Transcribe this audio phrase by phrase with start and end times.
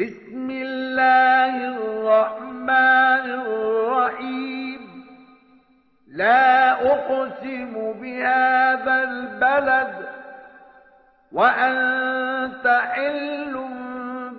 [0.00, 4.80] بسم الله الرحمن الرحيم.
[6.12, 10.08] لا أقسم بهذا البلد
[11.32, 13.54] وأنت حل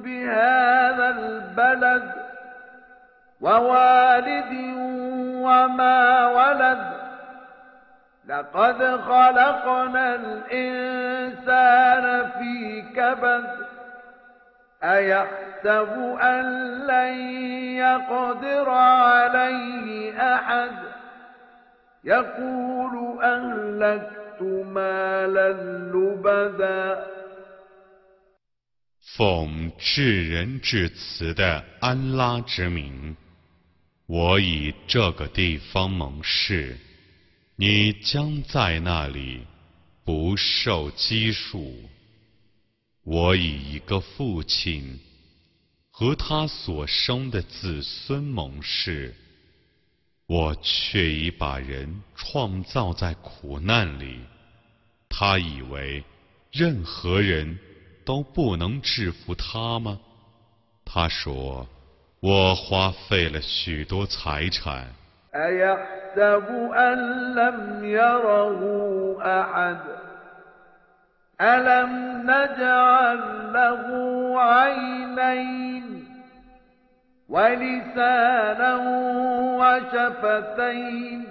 [0.03, 2.11] بهذا البلد
[3.41, 4.53] ووالد
[5.41, 6.83] وما ولد.
[8.27, 13.66] لقد خلقنا الإنسان في كبد
[14.82, 16.44] أيحسب أن
[16.86, 17.14] لن
[17.76, 20.72] يقدر عليه أحد
[22.04, 25.52] يقول أهلكت مالا
[25.94, 27.06] لبدا
[29.16, 33.14] 奉至仁至慈的安拉之名，
[34.06, 36.76] 我以这个地方盟誓，
[37.56, 39.46] 你将在那里
[40.04, 41.74] 不受拘束。
[43.09, 44.99] 我以一个父亲
[45.89, 49.15] 和他所生的子孙盟誓，
[50.27, 54.19] 我却已把人创造在苦难里。
[55.07, 56.03] 他以为
[56.51, 57.57] 任何人
[58.03, 59.97] 都不能制服他吗？
[60.83, 61.65] 他说
[62.19, 64.93] ：“我花费了许多财产。”
[71.41, 73.85] ألم نجعل له
[74.41, 76.07] عينين
[77.29, 78.75] ولسانا
[79.59, 81.25] وشفتين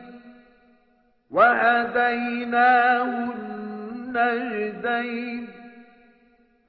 [1.31, 3.03] وهديناه
[4.15, 5.49] النجدين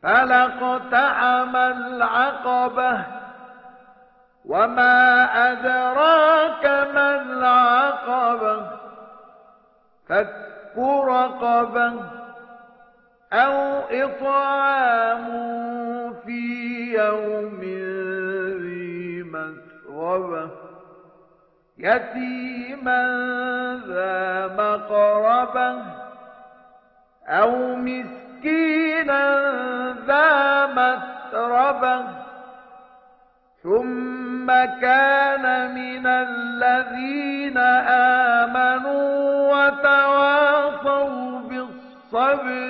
[0.03, 3.05] فلقتحم العقبة
[4.45, 8.69] وما أدراك ما العقبة
[10.09, 12.16] فك رقبه
[13.33, 15.25] أو إطعام
[16.25, 16.41] في
[16.97, 17.59] يوم
[18.61, 20.49] ذي مسغبة
[21.77, 23.03] يتيما
[23.87, 25.83] ذا مقربة
[27.27, 29.23] أو مسكينا
[30.07, 32.05] ذا متربة
[33.63, 34.47] ثم
[34.81, 37.57] كان من الذين
[38.37, 39.07] آمنوا
[39.53, 41.36] وتواصوا
[42.10, 42.62] بالصبر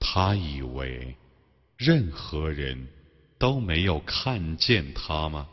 [0.00, 1.16] 他以为
[1.78, 2.86] 任何人
[3.38, 5.46] 都没有看见他吗？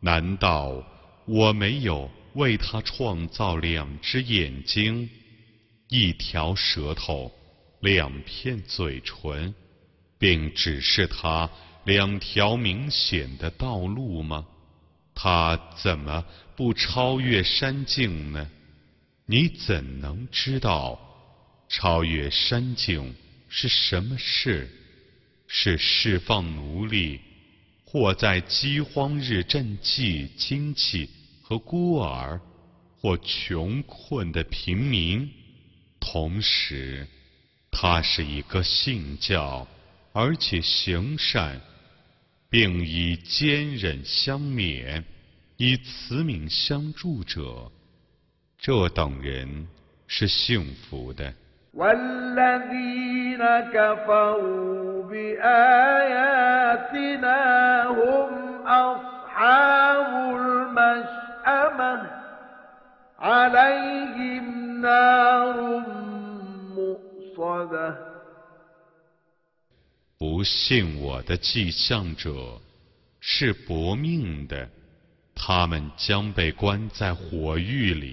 [0.00, 0.82] 难道
[1.26, 5.08] 我没有为他创造两只眼睛，
[5.88, 7.30] 一条舌头？
[7.79, 9.53] 两片嘴唇，
[10.17, 11.49] 并指示他
[11.85, 14.45] 两条明显的道路吗？
[15.15, 16.23] 他怎么
[16.55, 18.49] 不超越山境呢？
[19.25, 20.99] 你怎能知道
[21.67, 23.15] 超越山境
[23.47, 24.69] 是什么事？
[25.47, 27.19] 是释放奴隶，
[27.85, 31.09] 或在饥荒日赈济亲戚
[31.41, 32.39] 和孤儿，
[33.01, 35.31] 或穷困的平民，
[35.99, 37.07] 同时。
[37.71, 39.65] 他是一个信教，
[40.11, 41.59] 而且行善，
[42.49, 45.03] 并以坚忍相勉，
[45.57, 47.71] 以慈悯相助者，
[48.57, 49.67] 这等人
[50.07, 51.33] 是幸福的。
[70.17, 72.59] 不信我的迹象者
[73.21, 74.69] 是薄命的，
[75.33, 78.07] 他们将被关在火狱里。